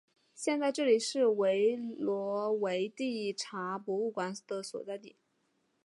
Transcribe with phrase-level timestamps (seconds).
[0.33, 5.15] 现在这里是维罗维蒂察博物馆的所在地。